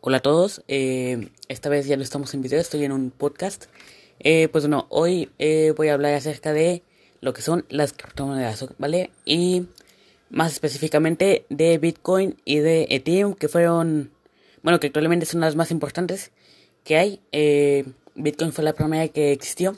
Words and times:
Hola 0.00 0.18
a 0.18 0.20
todos, 0.20 0.62
eh, 0.68 1.28
esta 1.48 1.68
vez 1.68 1.88
ya 1.88 1.96
no 1.96 2.04
estamos 2.04 2.32
en 2.32 2.40
video, 2.40 2.60
estoy 2.60 2.84
en 2.84 2.92
un 2.92 3.10
podcast. 3.10 3.64
Eh, 4.20 4.46
pues 4.46 4.62
bueno, 4.62 4.86
hoy 4.90 5.28
eh, 5.40 5.74
voy 5.76 5.88
a 5.88 5.94
hablar 5.94 6.14
acerca 6.14 6.52
de 6.52 6.84
lo 7.20 7.32
que 7.34 7.42
son 7.42 7.66
las 7.68 7.94
criptomonedas, 7.94 8.64
¿vale? 8.78 9.10
Y 9.24 9.66
más 10.30 10.52
específicamente 10.52 11.46
de 11.48 11.78
Bitcoin 11.78 12.36
y 12.44 12.58
de 12.58 12.86
Ethereum, 12.90 13.34
que 13.34 13.48
fueron, 13.48 14.12
bueno, 14.62 14.78
que 14.78 14.86
actualmente 14.86 15.26
son 15.26 15.40
las 15.40 15.56
más 15.56 15.72
importantes 15.72 16.30
que 16.84 16.96
hay. 16.96 17.20
Bitcoin 18.14 18.52
fue 18.52 18.62
la 18.62 18.74
primera 18.74 19.08
que 19.08 19.32
existió. 19.32 19.76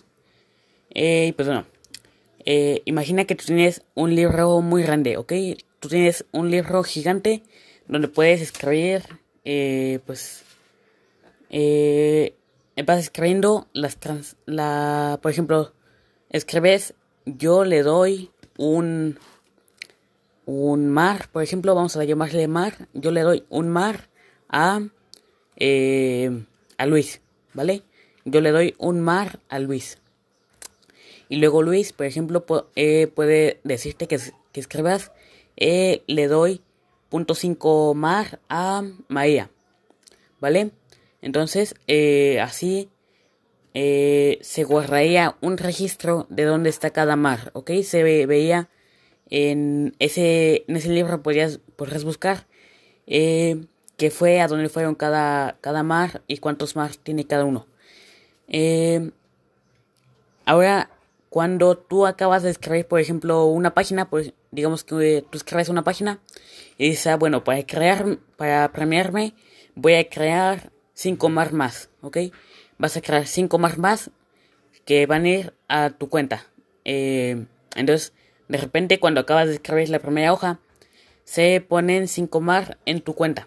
Y 0.91 1.33
pues 1.33 1.49
bueno, 1.49 1.65
imagina 2.85 3.25
que 3.25 3.37
tú 3.37 3.47
tienes 3.47 3.81
un 3.95 4.15
libro 4.15 4.61
muy 4.61 4.83
grande, 4.83 5.17
¿ok? 5.17 5.33
Tú 5.81 5.89
tienes 5.89 6.27
un 6.31 6.51
libro 6.51 6.83
gigante 6.83 7.43
donde 7.89 8.09
puedes 8.09 8.43
escribir 8.43 9.03
eh, 9.45 10.01
pues 10.07 10.43
eh, 11.51 12.35
vas 12.87 12.99
escribiendo 12.99 13.69
las 13.73 13.97
trans, 13.97 14.37
la, 14.47 15.19
por 15.23 15.31
ejemplo, 15.31 15.73
escribes 16.31 16.95
yo 17.25 17.65
le 17.65 17.83
doy 17.83 18.31
un 18.57 19.19
un 20.47 20.89
mar, 20.89 21.29
por 21.31 21.43
ejemplo, 21.45 21.75
vamos 21.75 21.97
a 21.97 22.03
llamarle 22.05 22.49
mar, 22.49 22.89
yo 22.93 23.13
le 23.13 23.21
doy 23.21 23.45
un 23.51 23.69
mar 23.69 24.09
a 24.49 24.81
eh, 25.57 26.45
a 26.77 26.87
Luis, 26.87 27.21
¿vale? 27.53 27.83
Yo 28.25 28.41
le 28.41 28.51
doy 28.51 28.75
un 28.79 29.01
mar 29.01 29.39
a 29.49 29.59
Luis. 29.59 29.99
Y 31.29 31.37
luego 31.37 31.63
Luis, 31.63 31.93
por 31.93 32.07
ejemplo, 32.07 32.45
eh, 32.75 33.07
puede 33.07 33.61
decirte 33.63 34.09
que, 34.09 34.19
que 34.53 34.61
escribas 34.61 35.13
eh, 35.57 36.03
le 36.07 36.27
doy 36.27 36.63
.5 37.11 37.95
mar 37.95 38.41
a 38.49 38.83
María. 39.09 39.51
¿Vale? 40.41 40.71
Entonces, 41.23 41.75
eh, 41.87 42.41
así 42.41 42.89
eh, 43.75 44.39
se 44.43 44.65
guardaría 44.65 45.37
un 45.41 45.59
registro 45.59 46.27
de 46.31 46.45
dónde 46.45 46.71
está 46.71 46.91
cada 46.91 47.17
mar, 47.17 47.51
¿ok? 47.55 47.71
Se 47.83 48.03
veía 48.03 48.69
en 49.29 49.95
ese, 49.99 50.65
en 50.67 50.77
ese 50.77 50.89
libro, 50.89 51.23
podrías, 51.23 51.61
buscar 52.05 52.47
eh, 53.07 53.65
qué 53.97 54.11
fue, 54.11 54.41
a 54.41 54.49
dónde 54.49 54.69
fueron 54.69 54.95
cada, 54.95 55.59
cada 55.61 55.83
mar 55.83 56.23
y 56.27 56.39
cuántos 56.39 56.75
mar 56.75 56.97
tiene 56.97 57.27
cada 57.27 57.45
uno. 57.45 57.67
ahora, 60.47 60.91
cuando 61.31 61.79
tú 61.79 62.07
acabas 62.07 62.43
de 62.43 62.51
escribir, 62.51 62.87
por 62.87 63.01
ejemplo, 63.01 63.47
una 63.47 63.73
página, 63.73 64.11
pues 64.11 64.35
digamos 64.51 64.83
que 64.83 65.25
tú 65.31 65.39
escribes 65.39 65.69
una 65.69 65.85
página 65.85 66.19
y 66.77 66.91
dices, 66.91 67.07
ah, 67.07 67.17
bueno, 67.17 67.45
para 67.45 67.65
crear, 67.65 68.19
para 68.37 68.71
premiarme, 68.73 69.35
voy 69.77 69.95
a 69.95 70.09
crear 70.09 70.73
5 70.95 71.29
más 71.29 71.53
más, 71.53 71.89
¿ok? 72.03 72.19
Vas 72.79 72.97
a 72.97 73.01
crear 73.01 73.27
5 73.27 73.59
más 73.59 73.79
más 73.79 74.11
que 74.85 75.07
van 75.07 75.25
a 75.25 75.29
ir 75.29 75.55
a 75.69 75.91
tu 75.91 76.09
cuenta. 76.09 76.47
Eh, 76.85 77.47
entonces, 77.77 78.13
de 78.49 78.59
repente, 78.59 78.99
cuando 78.99 79.21
acabas 79.21 79.47
de 79.47 79.55
escribir 79.55 79.89
la 79.89 80.01
primera 80.01 80.33
hoja, 80.33 80.59
se 81.23 81.61
ponen 81.61 82.09
5 82.09 82.41
más 82.41 82.73
en 82.87 83.03
tu 83.03 83.15
cuenta. 83.15 83.47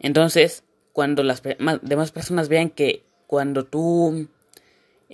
Entonces, 0.00 0.64
cuando 0.92 1.22
las 1.22 1.40
demás 1.82 2.10
personas 2.10 2.48
vean 2.48 2.70
que 2.70 3.04
cuando 3.28 3.64
tú 3.64 4.28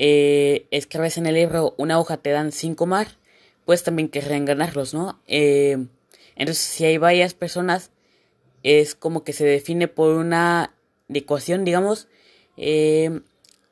eh, 0.04 0.66
escribes 0.72 1.16
en 1.16 1.26
el 1.26 1.36
libro 1.36 1.76
una 1.78 2.00
hoja 2.00 2.16
te 2.16 2.30
dan 2.30 2.50
5 2.50 2.86
más, 2.86 3.18
pues 3.64 3.84
también 3.84 4.08
querrían 4.08 4.44
ganarlos, 4.44 4.94
¿no? 4.94 5.22
Eh, 5.28 5.86
entonces, 6.34 6.64
si 6.64 6.84
hay 6.84 6.98
varias 6.98 7.34
personas, 7.34 7.92
es 8.64 8.96
como 8.96 9.22
que 9.22 9.32
se 9.32 9.44
define 9.44 9.86
por 9.86 10.16
una 10.16 10.74
ecuación, 11.08 11.64
digamos. 11.64 12.08
Eh, 12.56 13.20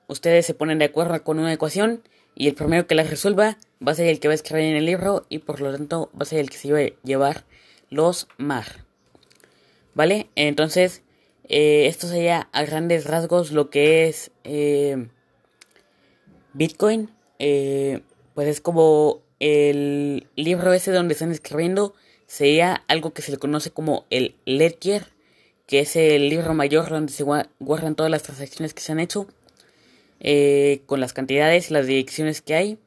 ustedes 0.06 0.46
se 0.46 0.54
ponen 0.54 0.78
de 0.78 0.84
acuerdo 0.84 1.20
con 1.24 1.40
una 1.40 1.52
ecuación 1.52 2.04
y 2.36 2.46
el 2.46 2.54
primero 2.54 2.86
que 2.86 2.94
la 2.94 3.02
resuelva 3.02 3.58
va 3.84 3.90
a 3.90 3.96
ser 3.96 4.06
el 4.06 4.20
que 4.20 4.28
va 4.28 4.32
a 4.32 4.36
escribir 4.36 4.66
en 4.66 4.76
el 4.76 4.86
libro 4.86 5.26
y 5.30 5.38
por 5.38 5.60
lo 5.60 5.72
tanto 5.72 6.12
va 6.14 6.22
a 6.22 6.26
ser 6.26 6.38
el 6.38 6.48
que 6.48 6.58
se 6.58 6.72
va 6.72 6.78
a 6.78 6.92
llevar 7.02 7.44
los 7.88 8.28
mar. 8.38 8.86
¿Vale? 9.94 10.30
Entonces, 10.36 11.02
eh, 11.48 11.86
esto 11.88 12.06
sería 12.06 12.48
a 12.52 12.62
grandes 12.62 13.04
rasgos 13.04 13.50
lo 13.50 13.68
que 13.68 14.06
es 14.06 14.30
Bitcoin. 16.52 17.10
pues 17.38 18.48
es 18.48 18.60
como 18.60 19.22
el 19.38 20.26
libro 20.36 20.72
ese 20.72 20.92
donde 20.92 21.14
están 21.14 21.32
escribiendo 21.32 21.94
sería 22.30 22.84
algo 22.86 23.12
que 23.12 23.22
se 23.22 23.32
le 23.32 23.38
conoce 23.38 23.72
como 23.72 24.04
el 24.10 24.36
ledger, 24.44 25.08
que 25.66 25.80
es 25.80 25.96
el 25.96 26.28
libro 26.28 26.54
mayor 26.54 26.88
donde 26.88 27.12
se 27.12 27.24
guardan 27.24 27.96
todas 27.96 28.10
las 28.10 28.22
transacciones 28.22 28.72
que 28.72 28.82
se 28.82 28.92
han 28.92 29.00
hecho, 29.00 29.26
eh, 30.20 30.82
con 30.86 31.00
las 31.00 31.12
cantidades 31.12 31.70
y 31.70 31.74
las 31.74 31.86
direcciones 31.86 32.40
que 32.40 32.54
hay. 32.54 32.78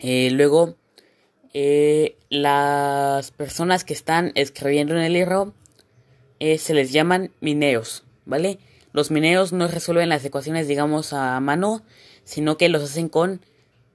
Eh, 0.00 0.30
luego, 0.32 0.74
eh, 1.54 2.16
las 2.28 3.30
personas 3.30 3.84
que 3.84 3.94
están 3.94 4.32
escribiendo 4.34 4.94
en 4.94 5.00
el 5.00 5.12
libro 5.12 5.54
se 6.58 6.74
les 6.74 6.92
llaman 6.92 7.30
mineros, 7.40 8.04
¿vale? 8.26 8.58
Los 8.92 9.10
mineros 9.10 9.54
no 9.54 9.66
resuelven 9.66 10.10
las 10.10 10.22
ecuaciones, 10.26 10.68
digamos, 10.68 11.14
a 11.14 11.40
mano, 11.40 11.82
sino 12.24 12.56
que 12.56 12.68
los 12.68 12.82
hacen 12.82 13.08
con 13.08 13.40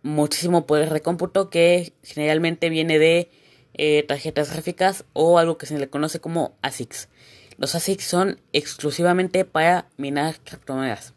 muchísimo 0.01 0.65
poder 0.65 0.93
de 0.93 1.01
cómputo 1.01 1.49
que 1.49 1.93
generalmente 2.03 2.69
viene 2.69 2.99
de 2.99 3.29
eh, 3.73 4.03
tarjetas 4.03 4.51
gráficas 4.51 5.05
o 5.13 5.39
algo 5.39 5.57
que 5.57 5.65
se 5.65 5.77
le 5.77 5.89
conoce 5.89 6.19
como 6.19 6.57
ASICs. 6.61 7.09
Los 7.57 7.75
ASICs 7.75 8.05
son 8.05 8.39
exclusivamente 8.53 9.45
para 9.45 9.87
minar 9.97 10.35
criptomonedas. 10.43 11.13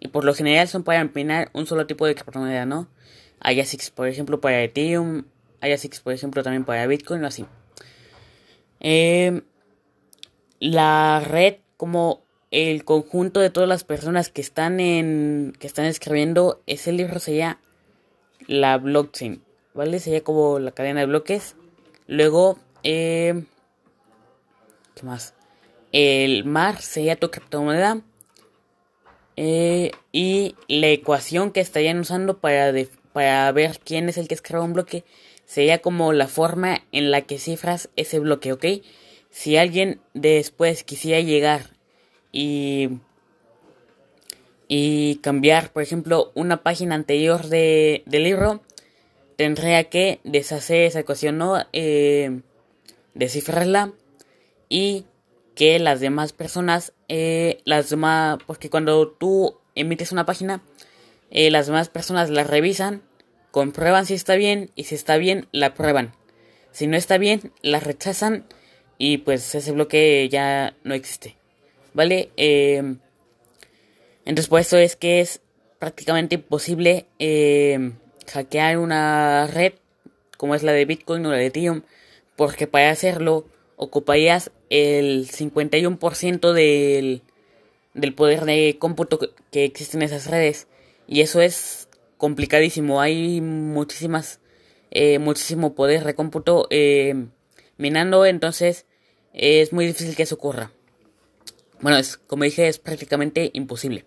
Y 0.00 0.08
por 0.08 0.24
lo 0.24 0.34
general 0.34 0.68
son 0.68 0.84
para 0.84 1.04
minar 1.04 1.50
un 1.52 1.66
solo 1.66 1.86
tipo 1.86 2.06
de 2.06 2.14
criptomoneda, 2.14 2.66
¿no? 2.66 2.88
Hay 3.40 3.60
ASICs, 3.60 3.90
por 3.90 4.08
ejemplo, 4.08 4.40
para 4.40 4.62
Ethereum. 4.62 5.24
Hay 5.60 5.72
ASICs, 5.72 6.00
por 6.00 6.12
ejemplo, 6.12 6.42
también 6.42 6.64
para 6.64 6.86
Bitcoin 6.86 7.22
o 7.24 7.26
así. 7.26 7.46
Em, 8.80 9.42
la 10.60 11.20
red 11.24 11.56
como 11.76 12.24
el 12.50 12.84
conjunto 12.84 13.40
de 13.40 13.50
todas 13.50 13.68
las 13.68 13.84
personas 13.84 14.30
que 14.30 14.40
están 14.40 14.80
en 14.80 15.54
que 15.58 15.66
están 15.66 15.84
escribiendo 15.84 16.62
ese 16.66 16.92
libro 16.92 17.20
sería 17.20 17.58
la 18.46 18.78
blockchain, 18.78 19.42
¿vale? 19.74 19.98
Sería 19.98 20.22
como 20.22 20.58
la 20.58 20.72
cadena 20.72 21.00
de 21.00 21.06
bloques. 21.06 21.56
Luego, 22.06 22.58
eh, 22.82 23.44
¿qué 24.94 25.02
más? 25.02 25.34
El 25.92 26.44
mar 26.44 26.80
sería 26.80 27.16
tu 27.16 27.30
criptomoneda. 27.30 28.02
Eh, 29.40 29.92
y 30.10 30.56
la 30.66 30.88
ecuación 30.88 31.52
que 31.52 31.60
estarían 31.60 32.00
usando 32.00 32.38
para, 32.38 32.72
para 33.12 33.52
ver 33.52 33.78
quién 33.84 34.08
es 34.08 34.18
el 34.18 34.26
que 34.26 34.34
escribe 34.34 34.62
un 34.62 34.72
bloque 34.72 35.04
sería 35.44 35.78
como 35.80 36.12
la 36.12 36.26
forma 36.26 36.82
en 36.90 37.12
la 37.12 37.22
que 37.22 37.38
cifras 37.38 37.88
ese 37.94 38.18
bloque, 38.18 38.52
¿ok? 38.52 38.64
Si 39.30 39.56
alguien 39.56 40.00
después 40.12 40.82
quisiera 40.82 41.20
llegar 41.20 41.77
y 42.32 43.00
y 44.68 45.16
cambiar, 45.16 45.72
por 45.72 45.82
ejemplo, 45.82 46.30
una 46.34 46.62
página 46.62 46.94
anterior 46.94 47.48
de, 47.48 48.02
del 48.04 48.24
libro, 48.24 48.60
tendría 49.36 49.84
que 49.84 50.20
deshacer 50.24 50.82
esa 50.82 51.00
ecuación, 51.00 51.38
¿no? 51.38 51.56
Eh, 51.72 52.42
descifrarla 53.14 53.92
y 54.68 55.06
que 55.54 55.78
las 55.78 56.00
demás 56.00 56.34
personas, 56.34 56.92
eh, 57.08 57.60
las 57.64 57.88
demás, 57.88 58.38
porque 58.46 58.68
cuando 58.68 59.08
tú 59.08 59.58
emites 59.74 60.12
una 60.12 60.26
página, 60.26 60.62
eh, 61.30 61.50
las 61.50 61.66
demás 61.66 61.88
personas 61.88 62.28
la 62.28 62.44
revisan, 62.44 63.02
comprueban 63.50 64.04
si 64.04 64.14
está 64.14 64.34
bien 64.34 64.70
y 64.76 64.84
si 64.84 64.94
está 64.94 65.16
bien, 65.16 65.48
la 65.50 65.74
prueban. 65.74 66.12
Si 66.72 66.86
no 66.86 66.96
está 66.96 67.16
bien, 67.16 67.52
la 67.62 67.80
rechazan 67.80 68.44
y 68.98 69.18
pues 69.18 69.54
ese 69.54 69.72
bloque 69.72 70.28
ya 70.30 70.76
no 70.84 70.94
existe. 70.94 71.37
¿Vale? 71.94 72.30
Eh, 72.36 72.96
entonces 74.24 74.48
por 74.48 74.60
eso 74.60 74.76
es 74.76 74.96
que 74.96 75.20
es 75.20 75.40
prácticamente 75.78 76.36
imposible 76.36 77.06
eh, 77.18 77.92
hackear 78.26 78.78
una 78.78 79.46
red 79.46 79.74
como 80.38 80.54
es 80.54 80.62
la 80.62 80.72
de 80.72 80.86
Bitcoin 80.86 81.26
o 81.26 81.30
la 81.30 81.36
de 81.36 81.46
Ethereum, 81.46 81.82
porque 82.36 82.66
para 82.66 82.90
hacerlo 82.90 83.44
ocuparías 83.76 84.50
el 84.70 85.28
51% 85.28 86.52
del, 86.52 87.22
del 87.92 88.14
poder 88.14 88.44
de 88.44 88.76
cómputo 88.78 89.18
que 89.50 89.64
existe 89.64 89.96
en 89.96 90.04
esas 90.04 90.28
redes. 90.28 90.68
Y 91.06 91.20
eso 91.20 91.40
es 91.40 91.88
complicadísimo. 92.16 93.00
Hay 93.00 93.40
muchísimas, 93.40 94.40
eh, 94.90 95.18
muchísimo 95.18 95.74
poder 95.74 96.04
de 96.04 96.14
cómputo 96.14 96.68
eh, 96.70 97.26
minando, 97.76 98.24
entonces 98.24 98.86
es 99.32 99.72
muy 99.72 99.86
difícil 99.86 100.14
que 100.14 100.22
eso 100.22 100.36
ocurra. 100.36 100.70
Bueno, 101.80 101.98
es, 101.98 102.16
como 102.16 102.44
dije, 102.44 102.68
es 102.68 102.78
prácticamente 102.78 103.50
imposible. 103.54 104.04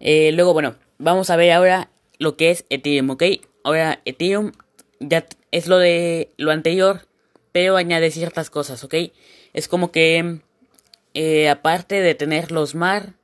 Eh, 0.00 0.30
luego, 0.32 0.52
bueno, 0.52 0.76
vamos 0.98 1.30
a 1.30 1.36
ver 1.36 1.52
ahora 1.52 1.90
lo 2.18 2.36
que 2.36 2.50
es 2.50 2.64
Ethereum, 2.70 3.10
¿ok? 3.10 3.24
Ahora, 3.64 4.00
Ethereum 4.04 4.52
ya 5.00 5.26
es 5.50 5.66
lo 5.66 5.78
de 5.78 6.30
lo 6.36 6.50
anterior, 6.50 7.08
pero 7.52 7.76
añade 7.76 8.10
ciertas 8.10 8.50
cosas, 8.50 8.84
¿ok? 8.84 8.94
Es 9.52 9.68
como 9.68 9.90
que 9.90 10.40
eh, 11.14 11.48
aparte 11.48 12.00
de 12.00 12.14
tener 12.14 12.52
los 12.52 12.74
MAR, 12.74 13.14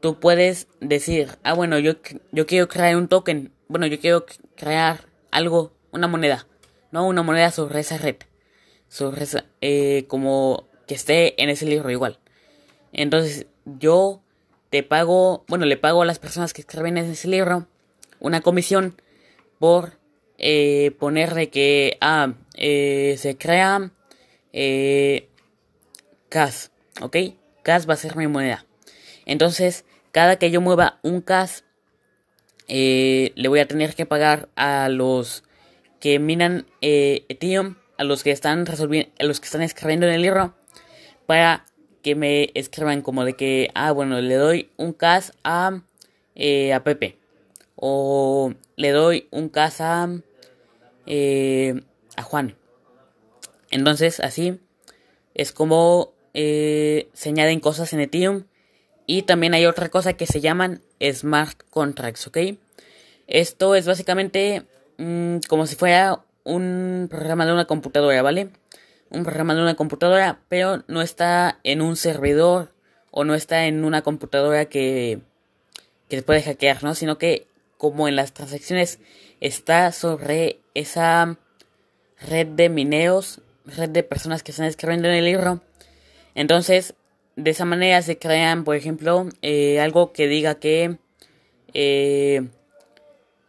tú 0.00 0.18
puedes 0.18 0.66
decir, 0.80 1.28
ah, 1.44 1.54
bueno, 1.54 1.78
yo, 1.78 1.94
yo 2.32 2.46
quiero 2.46 2.68
crear 2.68 2.96
un 2.96 3.08
token, 3.08 3.52
bueno, 3.68 3.86
yo 3.86 4.00
quiero 4.00 4.26
crear 4.56 5.06
algo, 5.30 5.72
una 5.92 6.08
moneda, 6.08 6.48
¿no? 6.90 7.06
Una 7.06 7.22
moneda 7.22 7.52
sobre 7.52 7.80
esa 7.80 7.98
red, 7.98 8.16
sobre 8.88 9.22
esa, 9.22 9.44
eh, 9.60 10.06
como 10.08 10.68
que 10.88 10.94
esté 10.94 11.40
en 11.40 11.48
ese 11.48 11.66
libro 11.66 11.90
igual. 11.90 12.18
Entonces, 12.92 13.46
yo 13.64 14.22
te 14.70 14.82
pago, 14.82 15.44
bueno, 15.48 15.66
le 15.66 15.76
pago 15.76 16.02
a 16.02 16.06
las 16.06 16.18
personas 16.18 16.52
que 16.52 16.62
escriben 16.62 16.96
en 16.98 17.10
ese 17.10 17.28
libro 17.28 17.66
una 18.20 18.40
comisión 18.40 19.00
por 19.58 19.98
eh, 20.38 20.92
ponerle 20.98 21.50
que, 21.50 21.98
ah, 22.00 22.34
eh, 22.54 23.16
se 23.18 23.36
crea 23.36 23.90
eh, 24.52 25.28
CAS, 26.28 26.70
¿ok? 27.00 27.16
CAS 27.62 27.88
va 27.88 27.94
a 27.94 27.98
ser 27.98 28.16
mi 28.16 28.26
moneda. 28.26 28.66
Entonces, 29.24 29.84
cada 30.10 30.36
que 30.36 30.50
yo 30.50 30.60
mueva 30.60 30.98
un 31.02 31.20
CAS, 31.20 31.64
eh, 32.68 33.32
le 33.34 33.48
voy 33.48 33.60
a 33.60 33.68
tener 33.68 33.94
que 33.94 34.06
pagar 34.06 34.48
a 34.56 34.88
los 34.88 35.44
que 36.00 36.18
minan 36.18 36.66
Ethereum, 36.80 37.76
a 37.98 38.04
los 38.04 38.22
que 38.22 38.30
están 38.32 38.66
resolviendo, 38.66 39.12
a 39.18 39.24
los 39.24 39.38
que 39.38 39.46
están 39.46 39.62
escribiendo 39.62 40.06
en 40.06 40.14
el 40.14 40.22
libro, 40.22 40.54
para 41.26 41.66
que 42.02 42.14
me 42.14 42.50
escriban 42.54 43.02
como 43.02 43.24
de 43.24 43.34
que, 43.34 43.70
ah, 43.74 43.92
bueno, 43.92 44.20
le 44.20 44.34
doy 44.34 44.70
un 44.76 44.92
CAS 44.92 45.32
a, 45.44 45.82
eh, 46.34 46.72
a 46.72 46.84
Pepe. 46.84 47.18
O 47.76 48.52
le 48.76 48.90
doy 48.90 49.28
un 49.30 49.48
CAS 49.48 49.80
a, 49.80 50.04
a 50.04 52.22
Juan. 52.22 52.56
Entonces, 53.70 54.20
así 54.20 54.60
es 55.34 55.52
como 55.52 56.12
se 56.34 57.08
añaden 57.24 57.60
cosas 57.60 57.92
en 57.92 58.00
Ethereum 58.00 58.44
y 59.06 59.22
también 59.22 59.54
hay 59.54 59.66
otra 59.66 59.88
cosa 59.88 60.14
que 60.14 60.26
se 60.26 60.40
llaman 60.40 60.82
smart 61.12 61.60
contracts, 61.70 62.26
¿ok? 62.26 62.38
Esto 63.26 63.74
es 63.74 63.86
básicamente 63.86 64.64
mm, 64.98 65.38
como 65.48 65.66
si 65.66 65.76
fuera 65.76 66.24
un 66.44 67.08
programa 67.10 67.46
de 67.46 67.52
una 67.52 67.66
computadora, 67.66 68.22
¿vale? 68.22 68.50
Un 69.12 69.24
programa 69.24 69.54
de 69.54 69.62
una 69.62 69.74
computadora, 69.74 70.40
pero 70.48 70.82
no 70.88 71.02
está 71.02 71.60
en 71.64 71.82
un 71.82 71.96
servidor 71.96 72.72
o 73.10 73.24
no 73.24 73.34
está 73.34 73.66
en 73.66 73.84
una 73.84 74.02
computadora 74.02 74.64
que, 74.64 75.20
que 76.08 76.16
se 76.16 76.22
puede 76.22 76.42
hackear, 76.42 76.82
¿no? 76.82 76.94
Sino 76.94 77.18
que 77.18 77.46
como 77.76 78.08
en 78.08 78.16
las 78.16 78.32
transacciones 78.32 78.98
está 79.40 79.92
sobre 79.92 80.60
esa 80.74 81.38
red 82.28 82.46
de 82.46 82.68
mineos, 82.68 83.40
red 83.66 83.90
de 83.90 84.02
personas 84.02 84.42
que 84.42 84.52
están 84.52 84.66
escribiendo 84.66 85.08
en 85.08 85.14
el 85.14 85.24
libro. 85.24 85.60
Entonces, 86.34 86.94
de 87.36 87.50
esa 87.50 87.64
manera 87.64 88.00
se 88.02 88.18
crean, 88.18 88.64
por 88.64 88.76
ejemplo, 88.76 89.28
eh, 89.42 89.80
algo 89.80 90.12
que 90.12 90.26
diga 90.28 90.54
que 90.56 90.98
eh, 91.74 92.48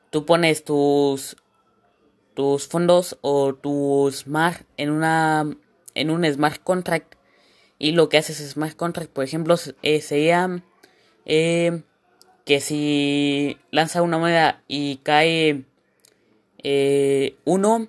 tú 0.10 0.26
pones 0.26 0.64
tus 0.64 1.36
tus 2.34 2.68
fondos 2.68 3.18
o 3.22 3.54
tus 3.54 4.20
smart 4.20 4.66
en 4.78 4.90
una 4.90 5.56
en 5.96 6.10
un 6.10 6.26
smart 6.26 6.62
contract 6.64 7.16
y 7.80 7.92
lo 7.92 8.10
que 8.10 8.18
hace 8.18 8.34
ese 8.34 8.48
smart 8.48 8.76
contract, 8.76 9.12
por 9.12 9.24
ejemplo, 9.24 9.56
eh, 9.82 10.02
sería 10.02 10.64
que 11.26 12.60
si 12.60 13.58
lanza 13.72 14.02
una 14.02 14.18
moneda 14.18 14.64
y 14.68 14.98
cae 14.98 15.66
uno, 17.46 17.88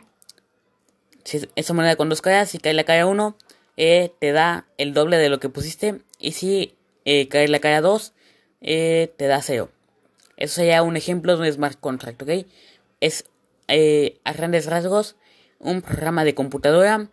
si 1.25 1.49
esa 1.57 1.75
moneda 1.75 1.97
con 1.97 2.09
dos 2.09 2.23
caras, 2.23 2.51
si 2.51 2.59
cae 2.59 2.75
la 2.75 3.07
uno, 3.07 3.37
eh, 3.77 4.13
te 4.19 4.33
da 4.33 4.67
el 4.79 4.95
doble 4.95 5.19
de 5.19 5.29
lo 5.29 5.41
que 5.41 5.49
pusiste. 5.49 6.01
Y 6.19 6.33
si 6.33 6.75
eh, 7.05 7.29
cae 7.29 7.49
la 7.49 7.59
cara 7.59 7.81
2, 7.81 8.13
eh, 8.61 9.13
te 9.17 9.27
da 9.27 9.43
0. 9.43 9.71
Eso 10.37 10.55
sería 10.57 10.83
un 10.83 10.97
ejemplo 10.97 11.37
de 11.37 11.49
un 11.49 11.53
smart 11.53 11.79
contract, 11.81 12.23
¿ok? 12.23 12.47
Es 13.01 13.25
eh, 13.69 14.21
a 14.25 14.33
grandes 14.33 14.67
rasgos 14.67 15.17
un 15.59 15.83
programa 15.83 16.25
de 16.25 16.35
computadora, 16.35 17.09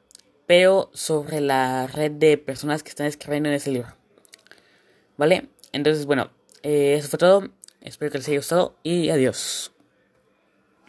pero 0.46 0.90
sobre 0.94 1.42
la 1.42 1.88
red 1.88 2.12
de 2.12 2.38
personas 2.38 2.84
que 2.84 2.90
están 2.90 3.08
escribiendo 3.08 3.50
en 3.50 3.56
ese 3.56 3.72
libro. 3.72 3.96
¿Vale? 5.18 5.50
Entonces, 5.72 6.06
bueno, 6.06 6.32
eso 6.62 7.08
fue 7.08 7.20
todo. 7.20 7.50
Espero 7.82 8.12
que 8.12 8.18
les 8.18 8.28
haya 8.28 8.38
gustado 8.38 8.76
y 8.84 9.10
adiós. 9.10 9.72